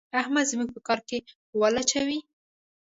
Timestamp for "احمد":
0.19-0.45